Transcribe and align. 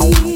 see. 0.00 0.27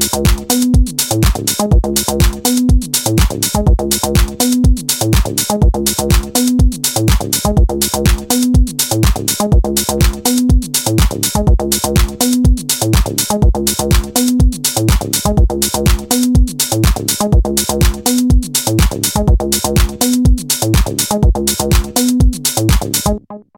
Thank 0.00 0.21